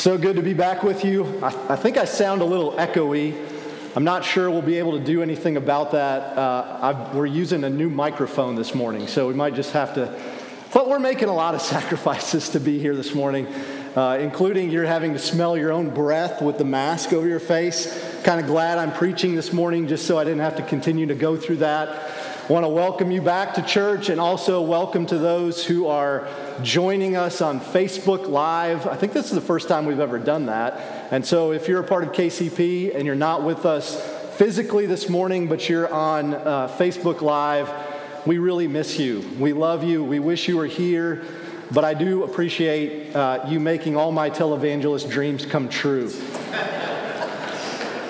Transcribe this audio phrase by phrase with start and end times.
[0.00, 1.26] So good to be back with you.
[1.42, 3.36] I, I, think I sound a little echoey.
[3.94, 6.38] I'm not sure we'll be able to do anything about that.
[6.38, 10.18] Uh, we're using a new microphone this morning, so we might just have to.
[10.72, 13.46] But we're making a lot of sacrifices to be here this morning,
[13.94, 18.22] uh, including you're having to smell your own breath with the mask over your face.
[18.22, 21.14] Kind of glad I'm preaching this morning just so I didn't have to continue to
[21.14, 22.10] go through that.
[22.50, 26.26] Want to welcome you back to church and also welcome to those who are
[26.62, 28.88] joining us on Facebook Live.
[28.88, 31.12] I think this is the first time we've ever done that.
[31.12, 34.04] And so if you're a part of KCP and you're not with us
[34.36, 37.72] physically this morning, but you're on uh, Facebook Live,
[38.26, 39.20] we really miss you.
[39.38, 40.02] We love you.
[40.02, 41.22] We wish you were here.
[41.70, 46.12] But I do appreciate uh, you making all my televangelist dreams come true.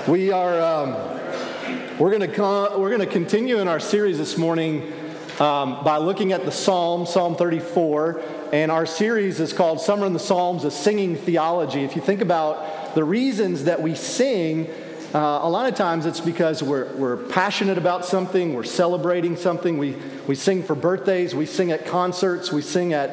[0.08, 0.58] we are.
[0.62, 1.19] Um,
[2.00, 4.90] we're going to we're going to continue in our series this morning
[5.38, 8.22] um, by looking at the Psalm, Psalm 34,
[8.54, 11.84] and our series is called Summer in the Psalms: A Singing Theology.
[11.84, 14.70] If you think about the reasons that we sing,
[15.12, 19.76] uh, a lot of times it's because we're, we're passionate about something, we're celebrating something.
[19.76, 19.94] We,
[20.26, 23.10] we sing for birthdays, we sing at concerts, we sing at,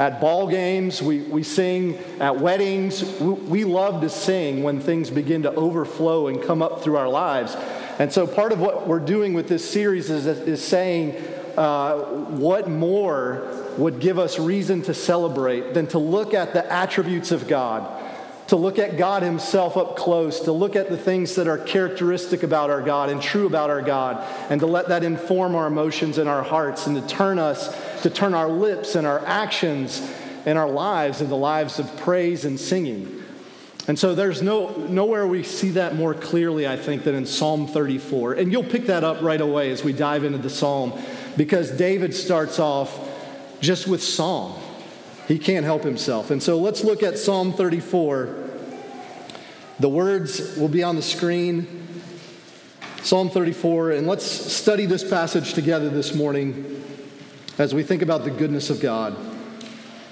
[0.00, 3.04] at ball games, we, we sing at weddings.
[3.20, 7.10] We, we love to sing when things begin to overflow and come up through our
[7.10, 7.58] lives.
[7.98, 11.22] And so part of what we're doing with this series is, is saying
[11.56, 17.30] uh, what more would give us reason to celebrate than to look at the attributes
[17.30, 18.00] of God,
[18.48, 22.42] to look at God Himself up close, to look at the things that are characteristic
[22.42, 26.18] about our God and true about our God, and to let that inform our emotions
[26.18, 30.00] and our hearts, and to turn us, to turn our lips and our actions
[30.44, 33.21] and our lives into lives of praise and singing.
[33.88, 37.66] And so there's no, nowhere we see that more clearly, I think, than in Psalm
[37.66, 38.34] 34.
[38.34, 40.92] And you'll pick that up right away as we dive into the psalm,
[41.36, 42.96] because David starts off
[43.60, 44.62] just with song.
[45.26, 46.30] He can't help himself.
[46.30, 48.50] And so let's look at Psalm 34.
[49.80, 51.88] The words will be on the screen.
[53.02, 56.84] Psalm 34, and let's study this passage together this morning
[57.58, 59.16] as we think about the goodness of God.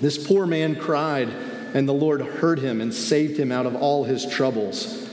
[0.00, 1.28] This poor man cried,
[1.74, 5.08] and the Lord heard him and saved him out of all his troubles.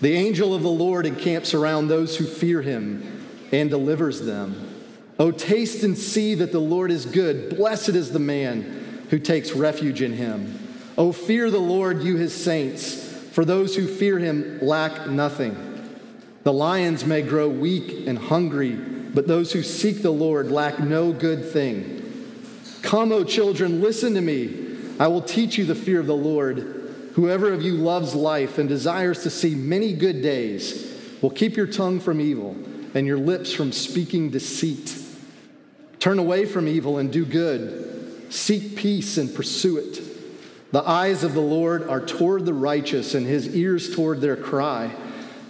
[0.00, 4.68] The angel of the Lord encamps around those who fear him and delivers them.
[5.18, 7.54] Oh, taste and see that the Lord is good.
[7.54, 10.58] Blessed is the man who takes refuge in him.
[10.96, 15.66] Oh, fear the Lord, you his saints, for those who fear him lack nothing.
[16.44, 21.12] The lions may grow weak and hungry, but those who seek the Lord lack no
[21.12, 21.99] good thing.
[22.82, 24.76] Come, O children, listen to me.
[24.98, 26.58] I will teach you the fear of the Lord.
[27.14, 31.66] Whoever of you loves life and desires to see many good days will keep your
[31.66, 32.56] tongue from evil
[32.94, 34.96] and your lips from speaking deceit.
[35.98, 38.32] Turn away from evil and do good.
[38.32, 40.00] Seek peace and pursue it.
[40.72, 44.94] The eyes of the Lord are toward the righteous and his ears toward their cry.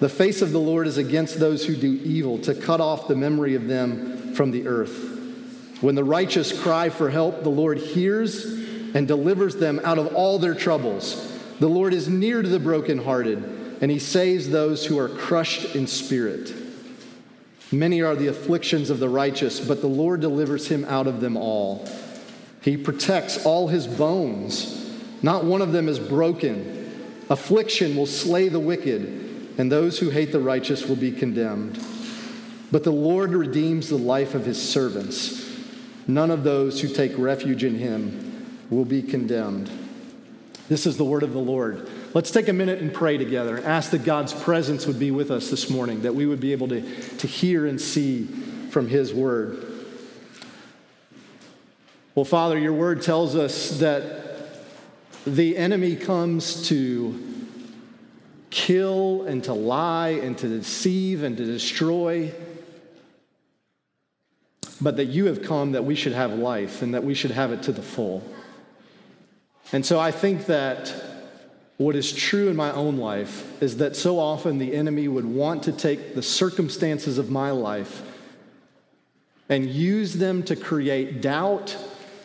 [0.01, 3.15] The face of the Lord is against those who do evil, to cut off the
[3.15, 5.20] memory of them from the earth.
[5.81, 8.45] When the righteous cry for help, the Lord hears
[8.95, 11.27] and delivers them out of all their troubles.
[11.59, 15.87] The Lord is near to the brokenhearted, and he saves those who are crushed in
[15.87, 16.53] spirit.
[17.73, 21.37] Many are the afflictions of the righteous, but the Lord delivers him out of them
[21.37, 21.89] all.
[22.63, 24.77] He protects all his bones,
[25.23, 26.77] not one of them is broken.
[27.31, 31.83] Affliction will slay the wicked, and those who hate the righteous will be condemned.
[32.73, 35.50] But the Lord redeems the life of his servants.
[36.15, 39.71] None of those who take refuge in him will be condemned.
[40.69, 41.89] This is the word of the Lord.
[42.15, 43.63] Let's take a minute and pray together.
[43.65, 46.69] Ask that God's presence would be with us this morning, that we would be able
[46.69, 46.81] to,
[47.19, 48.25] to hear and see
[48.71, 49.65] from his word.
[52.15, 54.51] Well, Father, your word tells us that
[55.25, 57.19] the enemy comes to
[58.51, 62.33] kill and to lie and to deceive and to destroy
[64.81, 67.53] but that you have come that we should have life and that we should have
[67.53, 68.23] it to the full.
[69.73, 70.95] And so I think that
[71.77, 75.63] what is true in my own life is that so often the enemy would want
[75.63, 78.03] to take the circumstances of my life
[79.49, 81.77] and use them to create doubt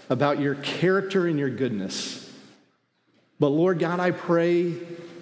[0.10, 2.30] about your character and your goodness.
[3.40, 4.74] But Lord God, I pray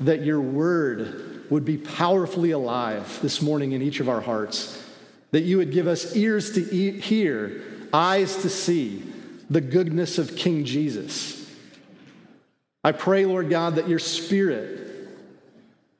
[0.01, 4.82] that your word would be powerfully alive this morning in each of our hearts,
[5.33, 7.59] that you would give us ears to hear,
[7.91, 9.01] eyes to see
[9.49, 11.51] the goodness of King Jesus.
[12.83, 15.09] I pray, Lord God, that your spirit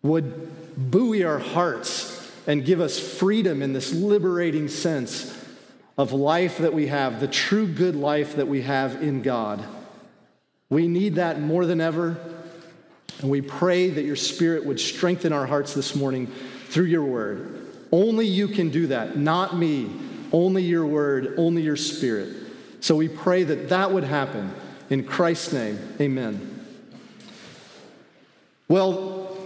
[0.03, 5.35] would buoy our hearts and give us freedom in this liberating sense
[5.97, 9.65] of life that we have, the true good life that we have in God.
[10.69, 12.17] We need that more than ever.
[13.19, 16.27] And we pray that your spirit would strengthen our hearts this morning
[16.67, 17.62] through your word.
[17.93, 19.91] Only you can do that, not me.
[20.31, 22.35] Only your word, only your spirit.
[22.79, 24.51] So we pray that that would happen.
[24.89, 26.65] In Christ's name, amen.
[28.67, 29.37] Well,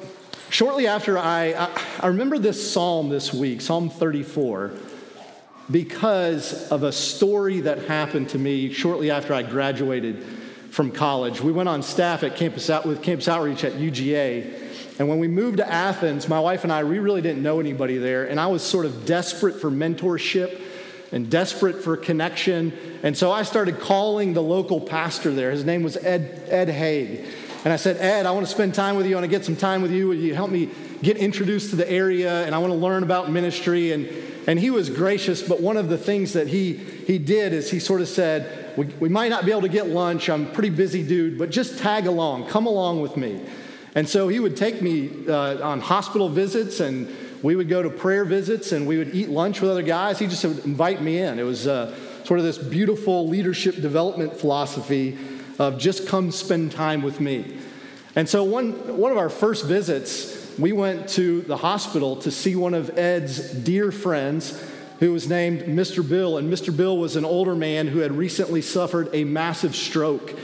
[0.50, 4.72] shortly after I, I, I remember this psalm this week, Psalm 34
[5.70, 10.24] because of a story that happened to me shortly after I graduated
[10.72, 11.42] from college.
[11.42, 14.67] We went on staff at campus out with campus outreach at UGA.
[15.00, 17.98] And when we moved to Athens, my wife and I, we really didn't know anybody
[17.98, 18.26] there.
[18.26, 20.60] And I was sort of desperate for mentorship
[21.12, 22.74] and desperate for connection.
[23.04, 25.52] And so I started calling the local pastor there.
[25.52, 27.26] His name was Ed, Ed Haig.
[27.64, 29.16] And I said, Ed, I want to spend time with you.
[29.16, 30.08] I want to get some time with you.
[30.08, 30.70] Will you help me
[31.02, 32.46] get introduced to the area?
[32.46, 33.92] And I want to learn about ministry.
[33.92, 34.08] And
[34.48, 37.80] and he was gracious, but one of the things that he, he did is he
[37.80, 40.30] sort of said, we, we might not be able to get lunch.
[40.30, 43.42] I'm a pretty busy dude, but just tag along, come along with me.
[43.98, 47.12] And so he would take me uh, on hospital visits and
[47.42, 50.20] we would go to prayer visits and we would eat lunch with other guys.
[50.20, 51.40] He just would invite me in.
[51.40, 55.18] It was uh, sort of this beautiful leadership development philosophy
[55.58, 57.58] of just come spend time with me.
[58.16, 62.56] And so one, one of our first visits, we went to the hospital to see
[62.56, 64.64] one of Ed's dear friends
[65.00, 66.08] who was named Mr.
[66.08, 66.38] Bill.
[66.38, 66.76] And Mr.
[66.76, 70.38] Bill was an older man who had recently suffered a massive stroke.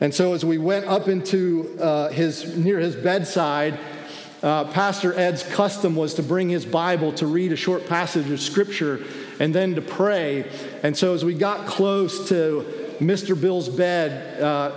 [0.00, 3.78] And so as we went up into uh, his, near his bedside,
[4.42, 8.40] uh, Pastor Ed's custom was to bring his Bible to read a short passage of
[8.40, 9.02] scripture
[9.40, 10.50] and then to pray.
[10.82, 13.40] And so as we got close to Mr.
[13.40, 14.72] Bill's bed, uh,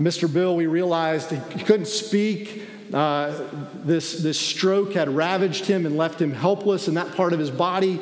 [0.00, 0.32] Mr.
[0.32, 2.68] Bill, we realized he couldn't speak.
[2.92, 7.38] Uh, this, this stroke had ravaged him and left him helpless in that part of
[7.38, 8.00] his body.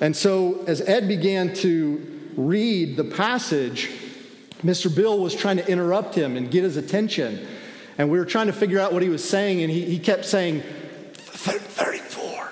[0.00, 3.90] And so, as Ed began to read the passage,
[4.62, 4.94] Mr.
[4.94, 7.46] Bill was trying to interrupt him and get his attention.
[7.98, 10.24] And we were trying to figure out what he was saying, and he, he kept
[10.24, 10.62] saying,
[11.16, 12.50] 34.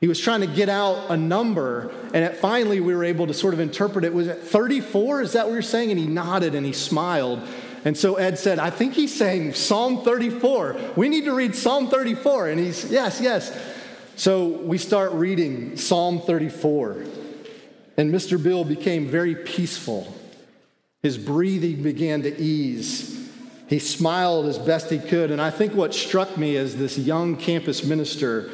[0.00, 3.34] He was trying to get out a number, and at finally we were able to
[3.34, 4.12] sort of interpret it.
[4.12, 5.22] Was it 34?
[5.22, 5.90] Is that what you're saying?
[5.90, 7.40] And he nodded and he smiled.
[7.84, 10.92] And so Ed said, I think he's saying Psalm 34.
[10.96, 12.48] We need to read Psalm 34.
[12.48, 13.56] And he's, yes, yes.
[14.16, 17.04] So we start reading Psalm 34.
[17.96, 18.42] And Mr.
[18.42, 20.12] Bill became very peaceful.
[21.02, 23.28] His breathing began to ease.
[23.66, 25.32] He smiled as best he could.
[25.32, 28.50] And I think what struck me as this young campus minister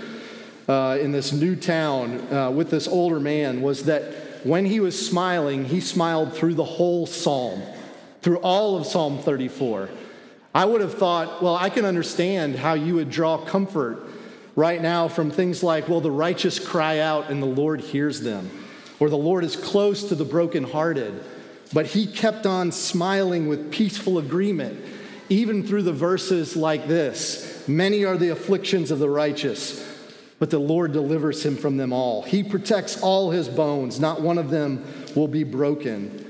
[0.67, 5.07] uh, in this new town uh, with this older man was that when he was
[5.07, 7.63] smiling, he smiled through the whole psalm
[8.23, 9.91] through all of Psalm 34.
[10.55, 14.03] I would have thought, well, I can understand how you would draw comfort
[14.57, 18.51] right now from things like, well, the righteous cry out and the Lord hears them,
[18.99, 21.23] or the Lord is close to the brokenhearted.
[21.73, 24.83] But he kept on smiling with peaceful agreement,
[25.29, 29.87] even through the verses like this Many are the afflictions of the righteous,
[30.39, 32.23] but the Lord delivers him from them all.
[32.23, 34.85] He protects all his bones, not one of them
[35.15, 36.25] will be broken.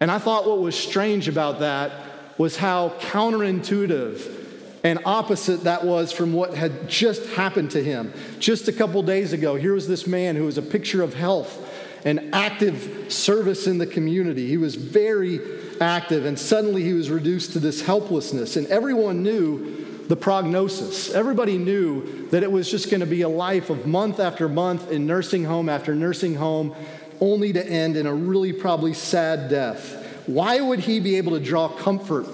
[0.00, 1.92] And I thought what was strange about that
[2.36, 4.44] was how counterintuitive
[4.84, 8.12] and opposite that was from what had just happened to him.
[8.38, 11.65] Just a couple days ago, here was this man who was a picture of health
[12.06, 14.46] and active service in the community.
[14.46, 15.40] He was very
[15.80, 18.56] active, and suddenly he was reduced to this helplessness.
[18.56, 21.12] And everyone knew the prognosis.
[21.12, 24.92] Everybody knew that it was just going to be a life of month after month
[24.92, 26.76] in nursing home after nursing home
[27.20, 30.22] only to end in a really probably sad death.
[30.26, 32.26] Why would he be able to draw comfort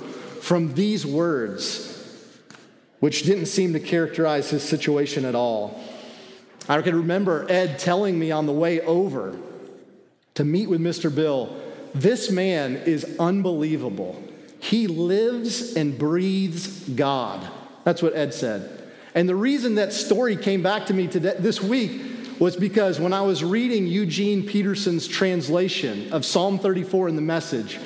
[0.43, 1.89] from these words,
[3.01, 5.81] which didn't seem to characterize his situation at all?
[6.69, 9.35] I can remember Ed telling me on the way over
[10.35, 11.15] to meet with Mr.
[11.15, 11.57] Bill,
[11.95, 14.23] this man is unbelievable.
[14.59, 17.47] He lives and breathes God.
[17.85, 18.83] That's what Ed said.
[19.15, 22.01] And the reason that story came back to me today, this week
[22.39, 27.79] was because when I was reading Eugene Peterson's translation of Psalm 34 in the message,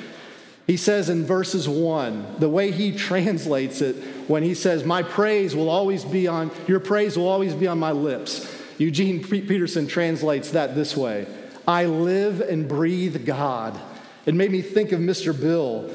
[0.67, 3.95] he says in verses 1, the way he translates it,
[4.27, 7.79] when he says, My praise will always be on, your praise will always be on
[7.79, 8.53] my lips.
[8.77, 11.25] Eugene Peterson translates that this way
[11.67, 13.77] I live and breathe God.
[14.25, 15.37] It made me think of Mr.
[15.37, 15.89] Bill.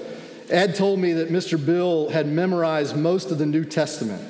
[0.50, 1.64] Ed told me that Mr.
[1.64, 4.22] Bill had memorized most of the New Testament.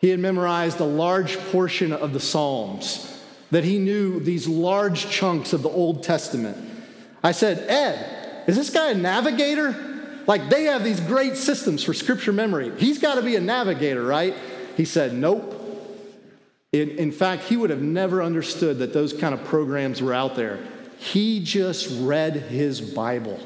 [0.00, 3.10] He had memorized a large portion of the Psalms,
[3.50, 6.56] that he knew these large chunks of the Old Testament.
[7.22, 9.74] I said, Ed, is this guy a navigator?
[10.26, 12.72] Like they have these great systems for scripture memory.
[12.78, 14.34] He's got to be a navigator, right?
[14.76, 15.53] He said, Nope.
[16.74, 20.58] In, fact, he would have never understood that those kind of programs were out there.
[20.98, 23.38] He just read his Bible.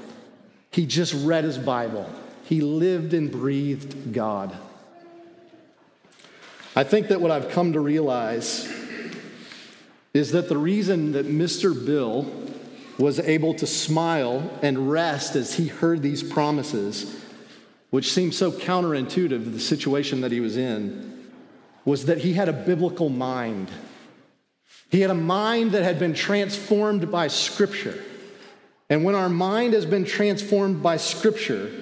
[0.70, 2.10] He just read his Bible.
[2.44, 4.56] He lived and breathed God.
[6.74, 8.66] I think that what I've come to realize
[10.14, 11.74] is that the reason that Mr.
[11.74, 12.32] Bill
[12.98, 17.22] was able to smile and rest as he heard these promises,
[17.90, 21.17] which seemed so counterintuitive to the situation that he was in,
[21.88, 23.70] was that he had a biblical mind.
[24.90, 28.04] He had a mind that had been transformed by Scripture.
[28.90, 31.72] And when our mind has been transformed by Scripture,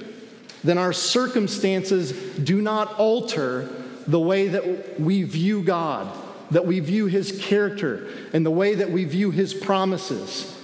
[0.62, 3.68] then our circumstances do not alter
[4.06, 6.06] the way that we view God,
[6.52, 10.56] that we view His character, and the way that we view His promises.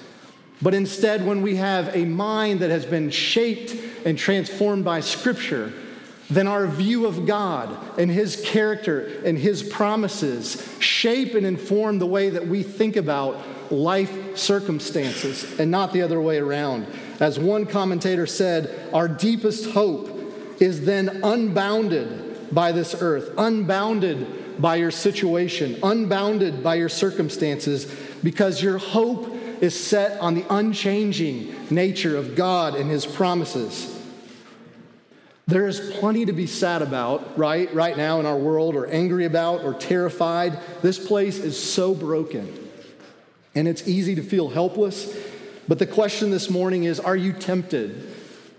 [0.60, 3.74] But instead, when we have a mind that has been shaped
[4.06, 5.72] and transformed by Scripture,
[6.32, 12.06] then our view of God and His character and His promises shape and inform the
[12.06, 13.38] way that we think about
[13.70, 16.86] life circumstances and not the other way around.
[17.20, 20.08] As one commentator said, our deepest hope
[20.60, 28.62] is then unbounded by this earth, unbounded by your situation, unbounded by your circumstances, because
[28.62, 33.91] your hope is set on the unchanging nature of God and His promises.
[35.52, 39.26] There is plenty to be sad about, right, right now in our world, or angry
[39.26, 40.58] about, or terrified.
[40.80, 42.70] This place is so broken.
[43.54, 45.14] And it's easy to feel helpless.
[45.68, 48.02] But the question this morning is Are you tempted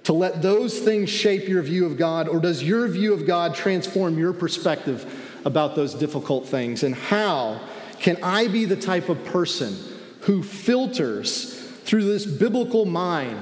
[0.03, 3.55] to let those things shape your view of God, or does your view of God
[3.55, 6.83] transform your perspective about those difficult things?
[6.83, 7.59] And how
[8.01, 9.75] can I be the type of person
[10.19, 13.39] who filters through this biblical mind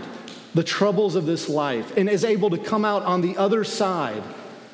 [0.53, 4.24] the troubles of this life and is able to come out on the other side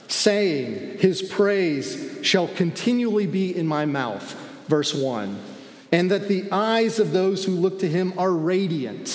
[0.07, 4.36] saying, His praise shall continually be in my mouth?
[4.67, 5.39] Verse 1
[5.91, 9.07] and that the eyes of those who look to him are radiant.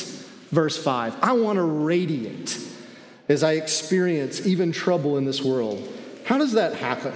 [0.50, 2.58] Verse 5 I want to radiate
[3.28, 5.86] as I experience even trouble in this world.
[6.24, 7.14] How does that happen?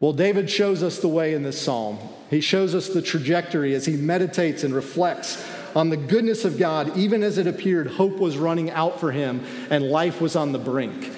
[0.00, 1.98] Well, David shows us the way in this psalm.
[2.28, 6.96] He shows us the trajectory as he meditates and reflects on the goodness of God,
[6.96, 10.58] even as it appeared hope was running out for him and life was on the
[10.58, 11.10] brink.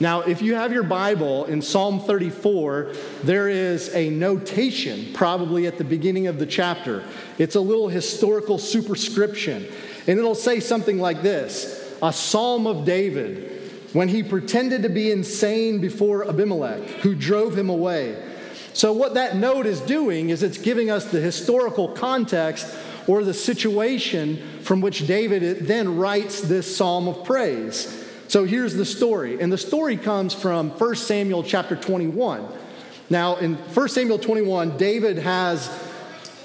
[0.00, 2.92] Now, if you have your Bible in Psalm 34,
[3.22, 7.04] there is a notation probably at the beginning of the chapter.
[7.38, 9.64] It's a little historical superscription,
[10.08, 13.52] and it'll say something like this A psalm of David
[13.92, 18.20] when he pretended to be insane before Abimelech, who drove him away.
[18.72, 22.66] So, what that note is doing is it's giving us the historical context
[23.06, 28.08] or the situation from which David then writes this psalm of praise.
[28.28, 29.40] So here's the story.
[29.40, 32.48] And the story comes from 1 Samuel chapter 21.
[33.10, 35.68] Now, in 1 Samuel 21, David has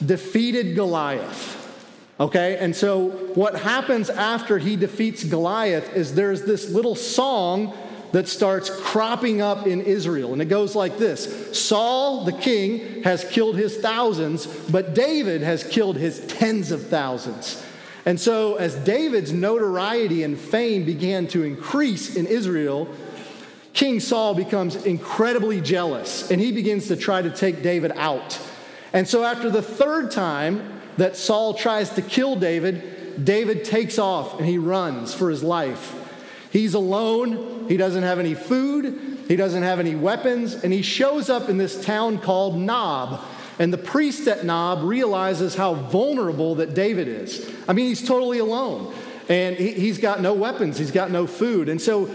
[0.05, 1.55] defeated Goliath.
[2.19, 7.77] Okay, and so what happens after he defeats Goliath is there's this little song
[8.17, 10.33] that starts cropping up in Israel.
[10.33, 15.63] And it goes like this Saul, the king, has killed his thousands, but David has
[15.63, 17.63] killed his tens of thousands.
[18.07, 22.87] And so, as David's notoriety and fame began to increase in Israel,
[23.73, 28.39] King Saul becomes incredibly jealous and he begins to try to take David out.
[28.93, 34.39] And so, after the third time that Saul tries to kill David, David takes off
[34.39, 36.06] and he runs for his life.
[36.51, 41.29] He's alone, he doesn't have any food, he doesn't have any weapons, and he shows
[41.29, 43.21] up in this town called Nob.
[43.59, 47.49] And the priest at Nob realizes how vulnerable that David is.
[47.67, 48.93] I mean, he's totally alone.
[49.29, 51.67] And he, has got no weapons, he's got no food.
[51.67, 52.05] And so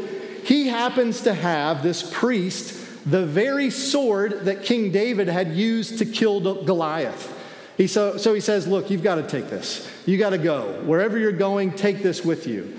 [0.44, 6.06] he happens to have this priest the very sword that King David had used to
[6.06, 7.38] kill Goliath.
[7.76, 9.88] He, so, so he says, Look, you've got to take this.
[10.06, 10.80] You got to go.
[10.84, 12.78] Wherever you're going, take this with you.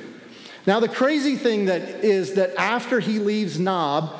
[0.65, 4.15] Now, the crazy thing that is that after he leaves Nob,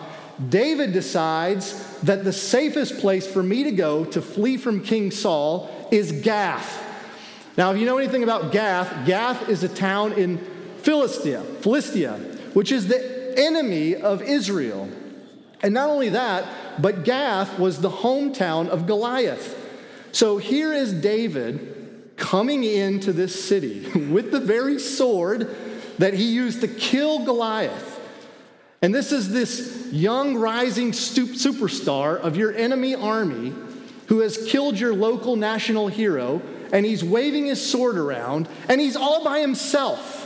[0.49, 5.69] David decides that the safest place for me to go to flee from King Saul
[5.91, 6.81] is Gath.
[7.55, 10.39] Now, if you know anything about Gath, Gath is a town in
[10.79, 12.13] Philistia, Philistia,
[12.53, 14.89] which is the enemy of Israel.
[15.61, 19.59] And not only that, but Gath was the hometown of Goliath.
[20.11, 25.55] So here is David coming into this city with the very sword
[25.99, 27.99] that he used to kill Goliath.
[28.81, 33.53] And this is this young, rising superstar of your enemy army
[34.07, 36.41] who has killed your local national hero,
[36.73, 40.23] and he's waving his sword around, and he's all by himself.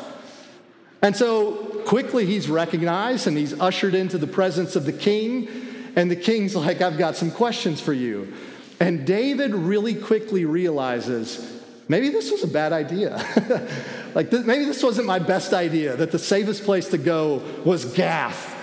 [1.01, 1.53] And so
[1.85, 5.47] quickly he's recognized and he's ushered into the presence of the king.
[5.95, 8.33] And the king's like, I've got some questions for you.
[8.79, 13.17] And David really quickly realizes maybe this was a bad idea.
[14.15, 17.85] like, th- maybe this wasn't my best idea, that the safest place to go was
[17.85, 18.55] Gath.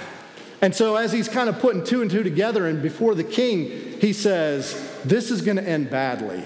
[0.60, 3.98] And so, as he's kind of putting two and two together, and before the king,
[4.00, 4.74] he says,
[5.04, 6.42] This is going to end badly.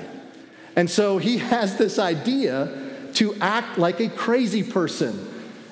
[0.75, 5.27] And so, he has this idea to act like a crazy person.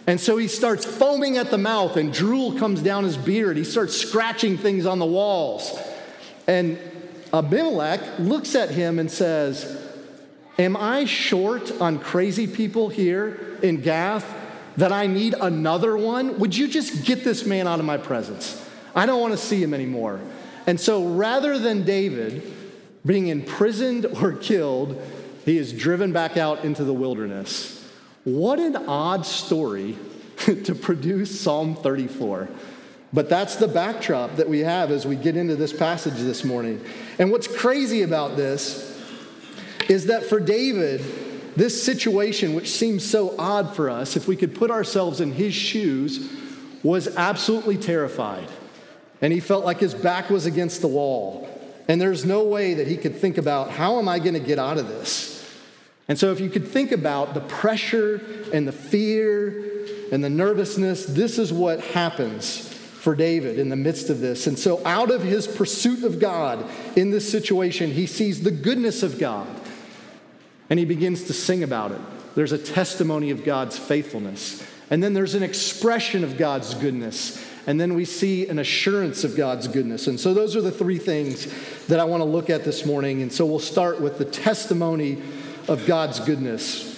[0.06, 3.56] And so he starts foaming at the mouth, and drool comes down his beard.
[3.56, 5.76] He starts scratching things on the walls.
[6.46, 6.78] And
[7.32, 9.85] Abimelech looks at him and says,
[10.58, 14.24] Am I short on crazy people here in Gath
[14.78, 16.38] that I need another one?
[16.38, 18.62] Would you just get this man out of my presence?
[18.94, 20.20] I don't want to see him anymore.
[20.66, 22.54] And so rather than David
[23.04, 25.00] being imprisoned or killed,
[25.44, 27.84] he is driven back out into the wilderness.
[28.24, 29.96] What an odd story
[30.38, 32.48] to produce Psalm 34.
[33.12, 36.84] But that's the backdrop that we have as we get into this passage this morning.
[37.18, 38.95] And what's crazy about this
[39.88, 41.02] is that for David,
[41.56, 45.54] this situation, which seems so odd for us, if we could put ourselves in his
[45.54, 46.30] shoes,
[46.82, 48.48] was absolutely terrified.
[49.22, 51.48] And he felt like his back was against the wall.
[51.88, 54.58] And there's no way that he could think about, how am I going to get
[54.58, 55.32] out of this?
[56.08, 58.20] And so, if you could think about the pressure
[58.52, 64.10] and the fear and the nervousness, this is what happens for David in the midst
[64.10, 64.46] of this.
[64.46, 66.64] And so, out of his pursuit of God
[66.96, 69.48] in this situation, he sees the goodness of God
[70.70, 72.00] and he begins to sing about it.
[72.34, 74.66] There's a testimony of God's faithfulness.
[74.90, 77.44] And then there's an expression of God's goodness.
[77.66, 80.06] And then we see an assurance of God's goodness.
[80.06, 81.46] And so those are the three things
[81.86, 83.22] that I want to look at this morning.
[83.22, 85.20] And so we'll start with the testimony
[85.66, 86.94] of God's goodness.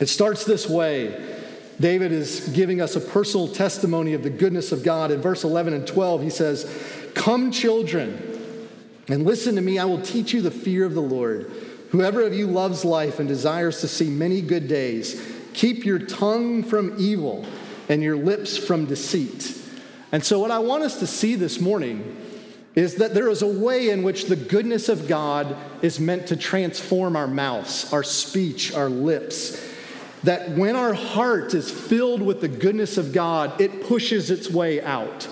[0.00, 1.32] It starts this way.
[1.78, 5.10] David is giving us a personal testimony of the goodness of God.
[5.10, 6.70] In verse 11 and 12, he says,
[7.14, 8.68] Come, children,
[9.08, 9.78] and listen to me.
[9.78, 11.52] I will teach you the fear of the Lord.
[11.94, 16.64] Whoever of you loves life and desires to see many good days, keep your tongue
[16.64, 17.46] from evil
[17.88, 19.56] and your lips from deceit.
[20.10, 22.16] And so, what I want us to see this morning
[22.74, 26.36] is that there is a way in which the goodness of God is meant to
[26.36, 29.64] transform our mouths, our speech, our lips.
[30.24, 34.82] That when our heart is filled with the goodness of God, it pushes its way
[34.82, 35.28] out.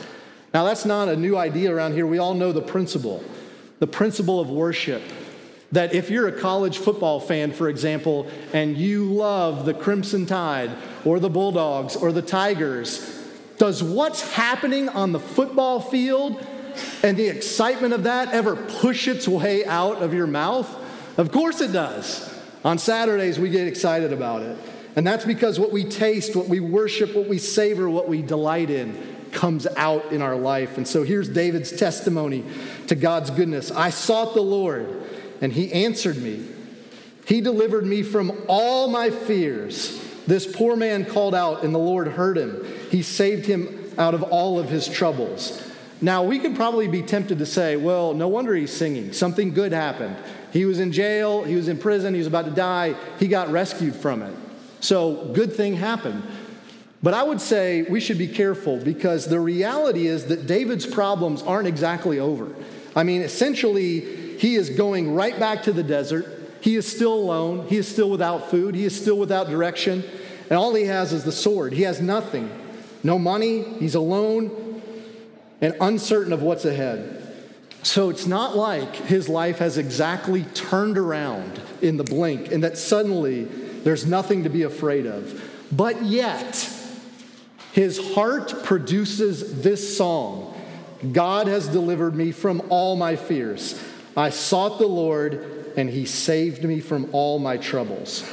[0.54, 2.06] Now, that's not a new idea around here.
[2.06, 3.24] We all know the principle
[3.80, 5.02] the principle of worship
[5.72, 10.70] that if you're a college football fan, for example, and you love the Crimson Tide
[11.04, 13.20] or the Bulldogs or the Tigers,
[13.58, 16.46] does what's happening on the football field
[17.02, 20.68] and the excitement of that ever push its way out of your mouth?
[21.18, 22.28] Of course it does.
[22.64, 24.56] On Saturdays, we get excited about it.
[24.94, 28.68] And that's because what we taste, what we worship, what we savor, what we delight
[28.68, 30.76] in comes out in our life.
[30.76, 32.44] And so here's David's testimony
[32.88, 35.01] to God's goodness I sought the Lord
[35.42, 36.46] and he answered me.
[37.26, 40.00] He delivered me from all my fears.
[40.26, 42.64] This poor man called out, and the Lord heard him.
[42.90, 45.68] He saved him out of all of his troubles.
[46.00, 49.12] Now, we could probably be tempted to say, well, no wonder he's singing.
[49.12, 50.16] Something good happened.
[50.52, 53.50] He was in jail, he was in prison, he was about to die, he got
[53.50, 54.34] rescued from it.
[54.80, 56.22] So, good thing happened.
[57.02, 61.42] But I would say we should be careful because the reality is that David's problems
[61.42, 62.54] aren't exactly over.
[62.94, 66.26] I mean, essentially, he is going right back to the desert.
[66.62, 67.68] He is still alone.
[67.68, 68.74] He is still without food.
[68.74, 70.02] He is still without direction.
[70.50, 71.72] And all he has is the sword.
[71.72, 72.50] He has nothing
[73.04, 73.62] no money.
[73.62, 74.82] He's alone
[75.60, 77.20] and uncertain of what's ahead.
[77.84, 82.76] So it's not like his life has exactly turned around in the blink and that
[82.76, 85.40] suddenly there's nothing to be afraid of.
[85.70, 86.68] But yet,
[87.70, 90.48] his heart produces this song
[91.12, 93.80] God has delivered me from all my fears.
[94.16, 98.28] I sought the Lord, and he saved me from all my troubles.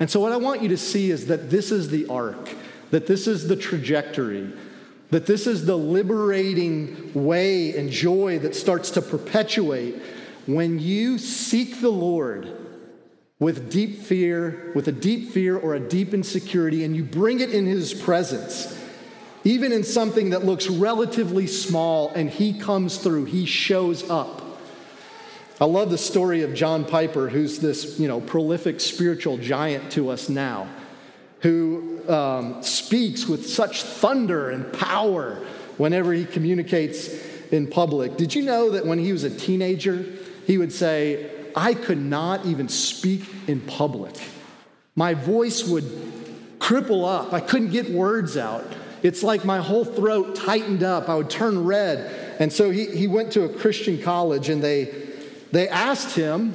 [0.00, 2.50] And so, what I want you to see is that this is the arc,
[2.90, 4.52] that this is the trajectory,
[5.10, 10.00] that this is the liberating way and joy that starts to perpetuate
[10.46, 12.56] when you seek the Lord
[13.38, 17.50] with deep fear, with a deep fear or a deep insecurity, and you bring it
[17.50, 18.76] in his presence.
[19.44, 24.39] Even in something that looks relatively small, and he comes through, he shows up.
[25.60, 30.08] I love the story of John Piper, who's this you know, prolific spiritual giant to
[30.08, 30.66] us now,
[31.40, 35.44] who um, speaks with such thunder and power
[35.76, 37.10] whenever he communicates
[37.52, 38.16] in public.
[38.16, 40.06] Did you know that when he was a teenager,
[40.46, 44.14] he would say, I could not even speak in public?
[44.96, 45.84] My voice would
[46.58, 47.34] cripple up.
[47.34, 48.64] I couldn't get words out.
[49.02, 51.10] It's like my whole throat tightened up.
[51.10, 52.38] I would turn red.
[52.40, 55.09] And so he, he went to a Christian college and they,
[55.52, 56.54] they asked him,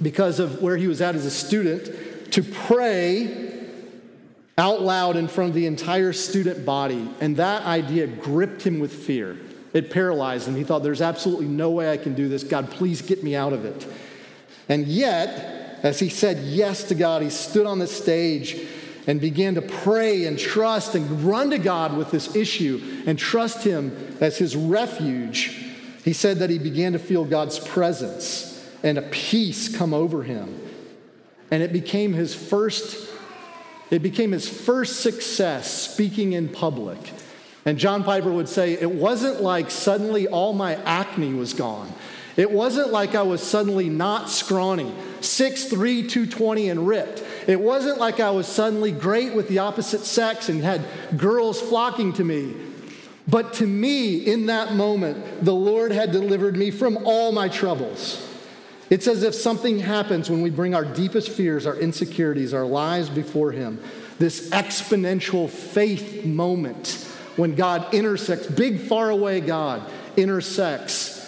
[0.00, 3.50] because of where he was at as a student, to pray
[4.58, 7.08] out loud in front of the entire student body.
[7.20, 9.38] And that idea gripped him with fear.
[9.72, 10.56] It paralyzed him.
[10.56, 12.44] He thought, There's absolutely no way I can do this.
[12.44, 13.86] God, please get me out of it.
[14.68, 18.66] And yet, as he said yes to God, he stood on the stage
[19.06, 23.64] and began to pray and trust and run to God with this issue and trust
[23.64, 25.71] Him as his refuge.
[26.04, 28.48] He said that he began to feel God's presence
[28.82, 30.60] and a peace come over him.
[31.50, 33.10] And it became his first
[33.90, 36.98] it became his first success speaking in public.
[37.66, 41.92] And John Piper would say, It wasn't like suddenly all my acne was gone.
[42.34, 47.22] It wasn't like I was suddenly not scrawny, 6'3, 220, and ripped.
[47.46, 50.82] It wasn't like I was suddenly great with the opposite sex and had
[51.18, 52.54] girls flocking to me.
[53.28, 58.28] But to me, in that moment, the Lord had delivered me from all my troubles.
[58.90, 63.08] It's as if something happens when we bring our deepest fears, our insecurities, our lies
[63.08, 63.82] before Him.
[64.18, 71.20] This exponential faith moment when God intersects, big, far away God intersects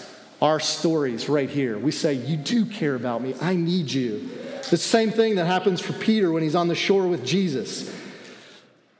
[0.42, 1.78] our stories right here.
[1.78, 3.34] We say, You do care about me.
[3.40, 4.28] I need you.
[4.70, 7.90] The same thing that happens for Peter when he's on the shore with Jesus.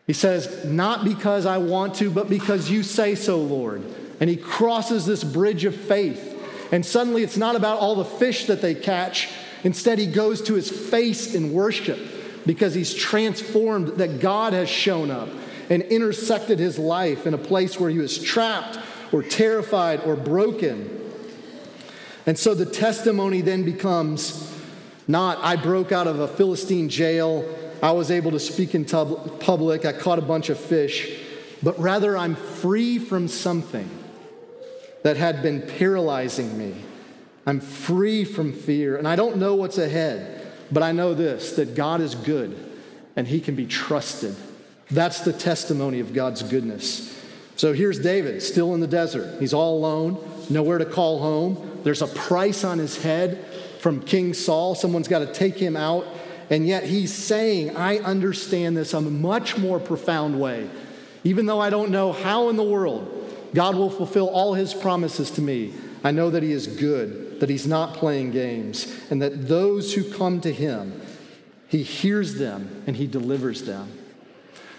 [0.06, 3.82] He says, Not because I want to, but because you say so, Lord.
[4.20, 6.34] And he crosses this bridge of faith
[6.74, 9.28] and suddenly it's not about all the fish that they catch.
[9.62, 11.98] Instead, he goes to his face in worship
[12.46, 15.28] because he's transformed that God has shown up
[15.70, 18.78] and intersected his life in a place where he was trapped
[19.12, 21.00] or terrified or broken.
[22.26, 24.52] And so the testimony then becomes
[25.06, 27.48] not, I broke out of a Philistine jail,
[27.82, 31.18] I was able to speak in tub- public, I caught a bunch of fish,
[31.62, 33.88] but rather I'm free from something
[35.02, 36.74] that had been paralyzing me.
[37.46, 41.74] I'm free from fear, and I don't know what's ahead, but I know this that
[41.74, 42.72] God is good
[43.16, 44.34] and he can be trusted.
[44.90, 47.10] That's the testimony of God's goodness.
[47.56, 49.40] So here's David, still in the desert.
[49.40, 50.18] He's all alone,
[50.50, 51.80] nowhere to call home.
[51.84, 53.44] There's a price on his head
[53.78, 54.74] from King Saul.
[54.74, 56.06] Someone's got to take him out.
[56.54, 60.70] And yet he's saying, I understand this a much more profound way.
[61.24, 63.10] Even though I don't know how in the world
[63.54, 65.74] God will fulfill all his promises to me.
[66.04, 70.08] I know that he is good, that he's not playing games, and that those who
[70.08, 71.00] come to him,
[71.66, 73.90] he hears them and he delivers them.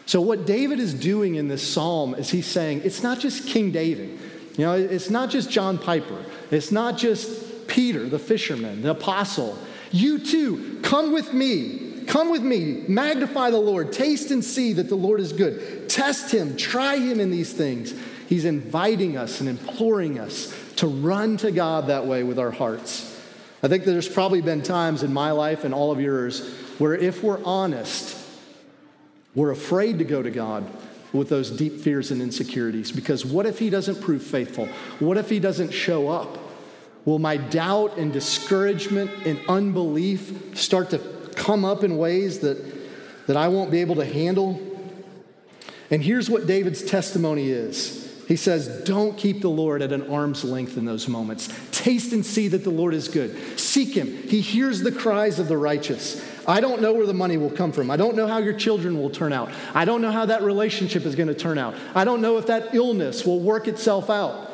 [0.06, 3.72] So, what David is doing in this psalm is he's saying, it's not just King
[3.72, 4.18] David,
[4.58, 9.58] you know, it's not just John Piper, it's not just Peter, the fisherman, the apostle.
[9.92, 11.86] You too, come with me.
[12.08, 15.90] Come with me, magnify the Lord, taste and see that the Lord is good.
[15.90, 17.96] Test him, try him in these things.
[18.28, 23.12] He's inviting us and imploring us to run to God that way with our hearts.
[23.64, 27.24] I think there's probably been times in my life and all of yours where, if
[27.24, 28.16] we're honest,
[29.34, 30.70] we're afraid to go to God
[31.12, 34.68] with those deep fears and insecurities because what if He doesn't prove faithful?
[35.00, 36.38] What if He doesn't show up?
[37.06, 41.00] Will my doubt and discouragement and unbelief start to
[41.36, 42.58] come up in ways that,
[43.28, 44.60] that I won't be able to handle?
[45.92, 50.44] And here's what David's testimony is he says, Don't keep the Lord at an arm's
[50.44, 51.48] length in those moments.
[51.72, 53.60] Taste and see that the Lord is good.
[53.60, 54.08] Seek him.
[54.08, 56.26] He hears the cries of the righteous.
[56.48, 57.92] I don't know where the money will come from.
[57.92, 59.52] I don't know how your children will turn out.
[59.74, 61.76] I don't know how that relationship is going to turn out.
[61.94, 64.52] I don't know if that illness will work itself out.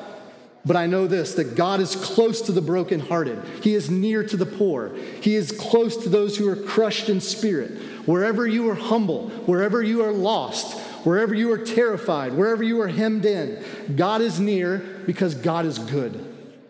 [0.65, 3.41] But I know this that God is close to the brokenhearted.
[3.63, 4.95] He is near to the poor.
[5.21, 7.71] He is close to those who are crushed in spirit.
[8.06, 12.88] Wherever you are humble, wherever you are lost, wherever you are terrified, wherever you are
[12.88, 13.63] hemmed in,
[13.95, 16.28] God is near because God is good.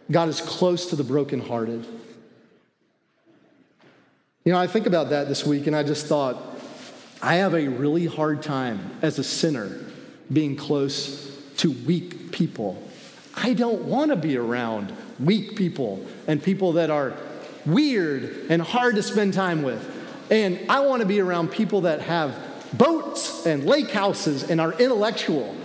[0.10, 1.86] God is close to the brokenhearted.
[4.44, 6.38] You know, I think about that this week and I just thought,
[7.22, 9.80] I have a really hard time as a sinner
[10.32, 12.82] being close to weak people.
[13.36, 17.14] I don't want to be around weak people and people that are
[17.66, 19.88] weird and hard to spend time with.
[20.30, 22.36] And I want to be around people that have
[22.74, 25.56] boats and lake houses and are intellectual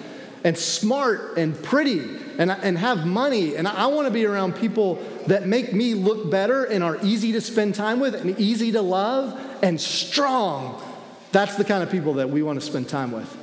[0.45, 2.01] and smart and pretty
[2.39, 3.57] and, and have money.
[3.57, 7.33] And I want to be around people that make me look better and are easy
[7.33, 10.83] to spend time with and easy to love and strong.
[11.33, 13.37] That's the kind of people that we want to spend time with.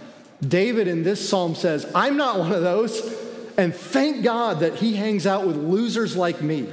[0.45, 3.22] David in this psalm says, I'm not one of those.
[3.57, 6.67] And thank God that he hangs out with losers like me,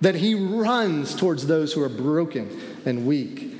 [0.00, 2.48] that he runs towards those who are broken
[2.84, 3.52] and weak.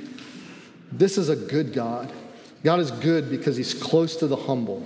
[0.91, 2.11] This is a good God.
[2.63, 4.85] God is good because he's close to the humble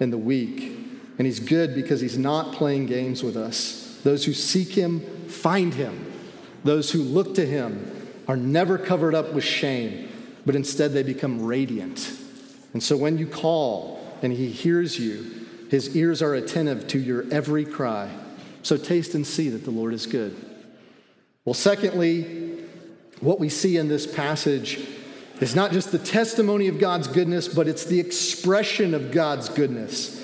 [0.00, 0.78] and the weak.
[1.18, 4.00] And he's good because he's not playing games with us.
[4.02, 6.12] Those who seek him find him.
[6.64, 10.08] Those who look to him are never covered up with shame,
[10.46, 12.16] but instead they become radiant.
[12.72, 15.41] And so when you call and he hears you,
[15.72, 18.10] his ears are attentive to your every cry.
[18.62, 20.36] So taste and see that the Lord is good.
[21.46, 22.58] Well, secondly,
[23.20, 24.86] what we see in this passage
[25.40, 30.22] is not just the testimony of God's goodness, but it's the expression of God's goodness.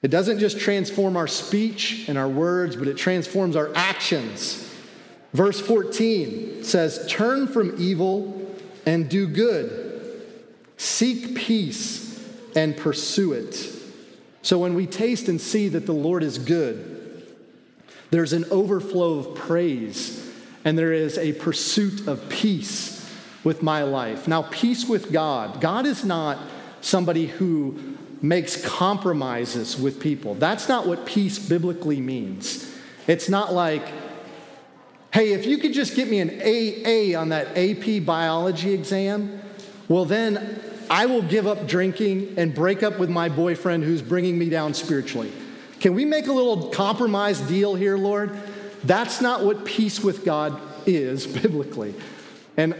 [0.00, 4.64] It doesn't just transform our speech and our words, but it transforms our actions.
[5.32, 8.48] Verse 14 says, Turn from evil
[8.86, 10.24] and do good,
[10.76, 13.79] seek peace and pursue it.
[14.42, 17.26] So when we taste and see that the Lord is good,
[18.10, 20.28] there's an overflow of praise
[20.64, 22.96] and there is a pursuit of peace
[23.44, 24.28] with my life.
[24.28, 25.60] Now, peace with God.
[25.60, 26.38] God is not
[26.80, 30.34] somebody who makes compromises with people.
[30.34, 32.70] That's not what peace biblically means.
[33.06, 33.86] It's not like,
[35.12, 39.40] hey, if you could just get me an AA on that AP biology exam,
[39.88, 44.36] well, then I will give up drinking and break up with my boyfriend who's bringing
[44.36, 45.32] me down spiritually.
[45.78, 48.36] Can we make a little compromise deal here, Lord?
[48.82, 51.94] That's not what peace with God is biblically.
[52.56, 52.74] And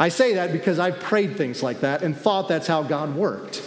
[0.00, 3.62] I say that because I've prayed things like that and thought that's how God worked.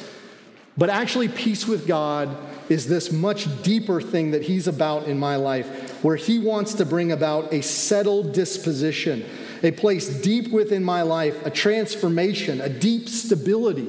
[0.78, 2.36] But actually, peace with God
[2.68, 6.86] is this much deeper thing that He's about in my life, where He wants to
[6.86, 9.26] bring about a settled disposition,
[9.64, 13.88] a place deep within my life, a transformation, a deep stability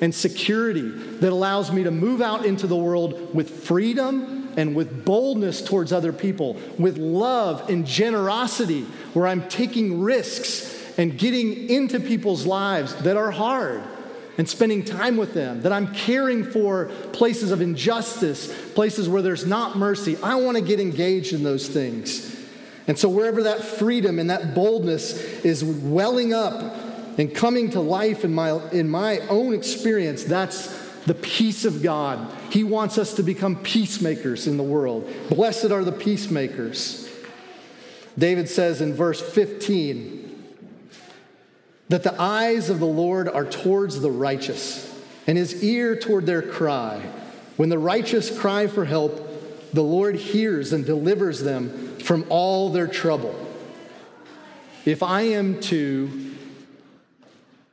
[0.00, 5.04] and security that allows me to move out into the world with freedom and with
[5.04, 12.00] boldness towards other people, with love and generosity, where I'm taking risks and getting into
[12.00, 13.82] people's lives that are hard
[14.36, 19.46] and spending time with them, that I'm caring for places of injustice, places where there's
[19.46, 20.16] not mercy.
[20.22, 22.37] I want to get engaged in those things.
[22.88, 25.12] And so, wherever that freedom and that boldness
[25.44, 26.60] is welling up
[27.18, 32.34] and coming to life in my, in my own experience, that's the peace of God.
[32.50, 35.08] He wants us to become peacemakers in the world.
[35.28, 37.08] Blessed are the peacemakers.
[38.18, 40.28] David says in verse 15,
[41.88, 44.84] that the eyes of the Lord are towards the righteous,
[45.26, 47.00] and his ear toward their cry.
[47.56, 49.27] When the righteous cry for help,
[49.72, 53.34] the Lord hears and delivers them from all their trouble.
[54.84, 56.34] If I am to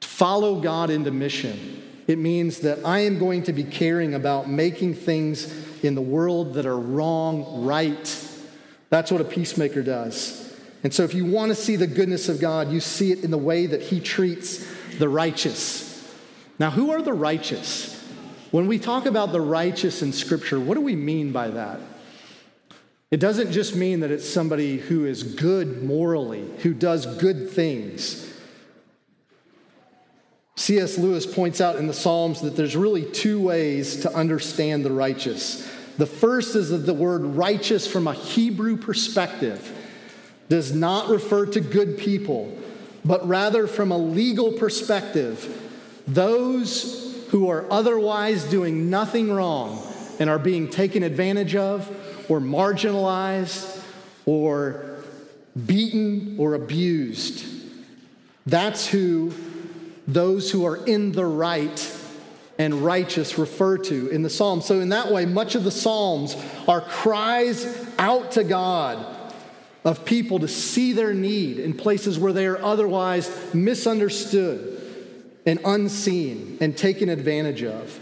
[0.02, 4.96] follow God into mission, it means that I am going to be caring about making
[4.96, 8.30] things in the world that are wrong right.
[8.90, 10.42] That's what a peacemaker does.
[10.84, 13.32] And so, if you want to see the goodness of God, you see it in
[13.32, 14.68] the way that He treats
[15.00, 16.14] the righteous.
[16.60, 17.92] Now, who are the righteous?
[18.56, 21.78] When we talk about the righteous in Scripture, what do we mean by that?
[23.12, 28.34] It doesn't just mean that it's somebody who is good morally, who does good things.
[30.56, 30.98] C.S.
[30.98, 35.70] Lewis points out in the Psalms that there's really two ways to understand the righteous.
[35.98, 39.70] The first is that the word righteous from a Hebrew perspective
[40.48, 42.58] does not refer to good people,
[43.04, 45.46] but rather from a legal perspective,
[46.08, 49.82] those who are otherwise doing nothing wrong
[50.20, 51.90] and are being taken advantage of
[52.30, 53.82] or marginalized
[54.26, 54.98] or
[55.66, 57.46] beaten or abused.
[58.46, 59.34] That's who
[60.08, 62.02] those who are in the right
[62.58, 64.66] and righteous refer to in the Psalms.
[64.66, 67.66] So, in that way, much of the Psalms are cries
[67.98, 69.04] out to God
[69.84, 74.75] of people to see their need in places where they are otherwise misunderstood
[75.46, 78.00] and unseen and taken advantage of.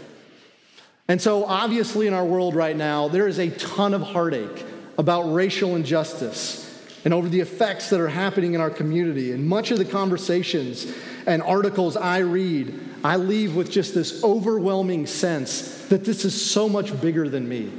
[1.06, 4.64] And so, obviously, in our world right now, there is a ton of heartache
[4.96, 6.62] about racial injustice
[7.04, 9.32] and over the effects that are happening in our community.
[9.32, 10.90] And much of the conversations
[11.26, 16.68] and articles I read, I leave with just this overwhelming sense that this is so
[16.68, 17.70] much bigger than me.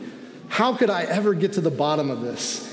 [0.48, 2.72] How could I ever get to the bottom of this?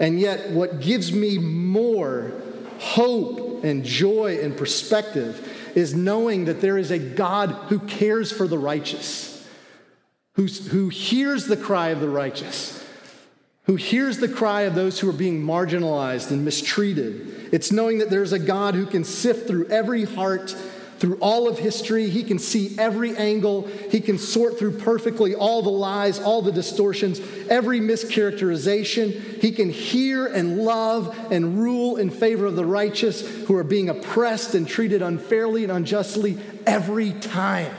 [0.00, 2.32] And yet, what gives me more
[2.80, 8.46] hope and joy and perspective is knowing that there is a God who cares for
[8.46, 9.46] the righteous,
[10.34, 12.84] who, who hears the cry of the righteous,
[13.64, 17.50] who hears the cry of those who are being marginalized and mistreated.
[17.52, 20.56] It's knowing that there's a God who can sift through every heart
[21.02, 22.08] through all of history.
[22.08, 23.66] He can see every angle.
[23.90, 29.42] He can sort through perfectly all the lies, all the distortions, every mischaracterization.
[29.42, 33.88] He can hear and love and rule in favor of the righteous who are being
[33.88, 36.38] oppressed and treated unfairly and unjustly
[36.68, 37.74] every time.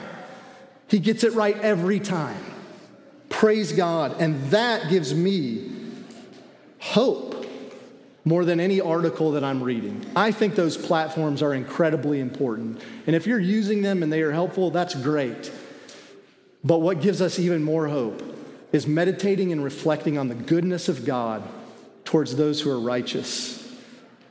[0.90, 2.44] He gets it right every time.
[3.30, 4.20] Praise God.
[4.20, 5.72] And that gives me
[6.78, 7.33] hope
[8.26, 10.06] more than any article that I'm reading.
[10.16, 12.82] I think those platforms are incredibly important.
[13.06, 15.52] And if you're using them and they are helpful, that's great.
[16.64, 18.24] But what gives us even more hope
[18.72, 21.44] is meditating and reflecting on the goodness of God
[22.06, 23.60] towards those who are righteous.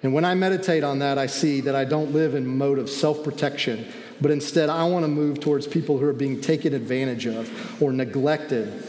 [0.03, 2.89] And when I meditate on that, I see that I don't live in mode of
[2.89, 3.87] self protection,
[4.21, 7.93] but instead I want to move towards people who are being taken advantage of or
[7.93, 8.83] neglected.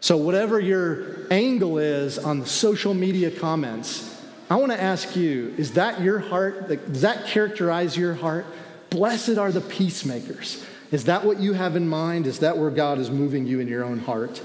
[0.00, 4.13] So, whatever your angle is on the social media comments,
[4.50, 6.68] I want to ask you is that your heart?
[6.68, 8.46] Does that characterize your heart?
[8.90, 10.64] Blessed are the peacemakers.
[10.92, 12.26] Is that what you have in mind?
[12.26, 14.40] Is that where God is moving you in your own heart?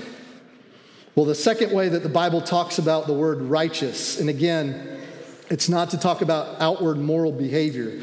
[1.15, 4.99] Well, the second way that the Bible talks about the word righteous, and again,
[5.49, 8.01] it's not to talk about outward moral behavior,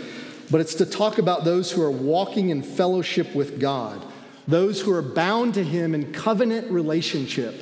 [0.51, 4.05] but it's to talk about those who are walking in fellowship with God,
[4.47, 7.55] those who are bound to Him in covenant relationship.